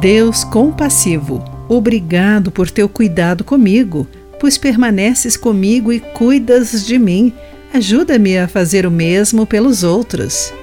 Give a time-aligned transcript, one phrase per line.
[0.00, 4.08] Deus compassivo, obrigado por teu cuidado comigo,
[4.40, 7.34] pois permaneces comigo e cuidas de mim.
[7.74, 10.54] Ajuda-me a fazer o mesmo pelos outros.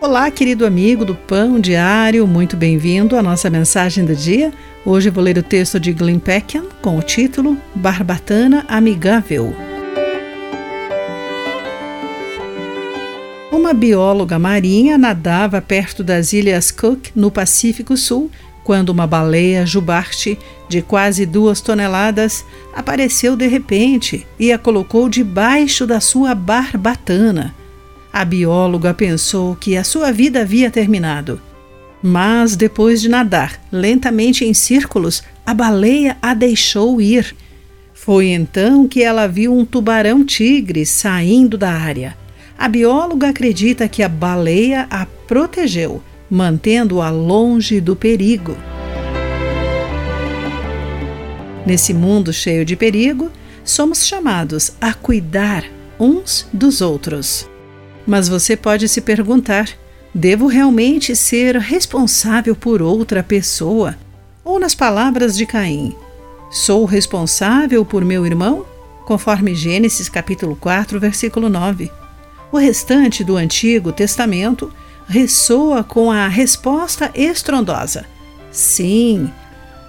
[0.00, 4.52] Olá, querido amigo do Pão Diário, muito bem-vindo à nossa mensagem do dia.
[4.86, 9.52] Hoje vou ler o texto de Glenn Peckham com o título Barbatana Amigável.
[13.50, 18.30] Uma bióloga marinha nadava perto das Ilhas Cook, no Pacífico Sul,
[18.64, 25.86] quando uma baleia jubarte de quase duas toneladas apareceu de repente e a colocou debaixo
[25.86, 27.54] da sua barbatana.
[28.12, 31.40] A bióloga pensou que a sua vida havia terminado.
[32.02, 37.34] Mas depois de nadar lentamente em círculos, a baleia a deixou ir.
[37.92, 42.16] Foi então que ela viu um tubarão-tigre saindo da área.
[42.58, 48.56] A bióloga acredita que a baleia a protegeu, mantendo-a longe do perigo.
[51.66, 53.30] Nesse mundo cheio de perigo,
[53.64, 55.64] somos chamados a cuidar
[55.98, 57.48] uns dos outros.
[58.06, 59.68] Mas você pode se perguntar:
[60.14, 63.96] devo realmente ser responsável por outra pessoa?
[64.44, 65.94] Ou, nas palavras de Caim,
[66.50, 68.66] sou responsável por meu irmão?
[69.06, 71.90] Conforme Gênesis capítulo 4, versículo 9.
[72.52, 74.70] O restante do Antigo Testamento
[75.06, 78.04] ressoa com a resposta estrondosa:
[78.50, 79.30] sim.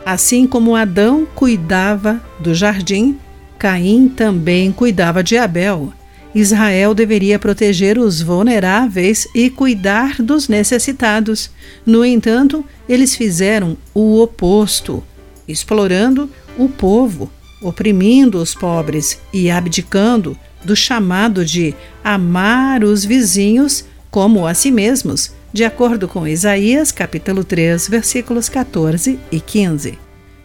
[0.06, 3.18] Assim como Adão cuidava do jardim,
[3.58, 5.92] Caim também cuidava de Abel.
[6.36, 11.50] Israel deveria proteger os vulneráveis e cuidar dos necessitados.
[11.86, 15.02] No entanto, eles fizeram o oposto,
[15.48, 23.86] explorando o povo, oprimindo os pobres e abdicando do chamado de amar os vizinhos
[24.16, 30.00] como a si mesmos, de acordo com Isaías capítulo 3, versículos 14 e 15.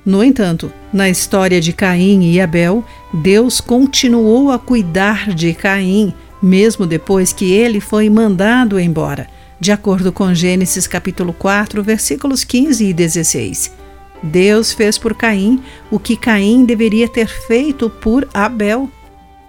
[0.05, 6.13] No entanto, na história de Caim e Abel, Deus continuou a cuidar de Caim,
[6.43, 9.29] mesmo depois que ele foi mandado embora,
[9.61, 13.73] de acordo com Gênesis capítulo 4, versículos 15 e 16.
[14.21, 15.63] Deus fez por Caim
[15.93, 18.91] o que Caim deveria ter feito por Abel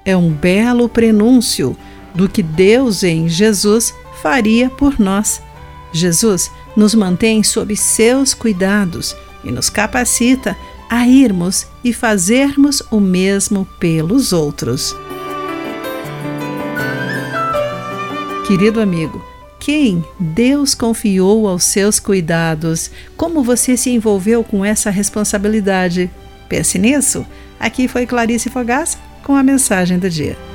[0.05, 1.75] é um belo prenúncio
[2.13, 5.41] do que Deus em Jesus faria por nós.
[5.91, 10.55] Jesus nos mantém sob seus cuidados e nos capacita
[10.89, 14.95] a irmos e fazermos o mesmo pelos outros.
[18.45, 19.23] Querido amigo,
[19.59, 22.91] quem Deus confiou aos seus cuidados?
[23.15, 26.11] Como você se envolveu com essa responsabilidade?
[26.49, 27.25] Pense nisso.
[27.59, 30.50] Aqui foi Clarice Fogaça com a mensagem do dia.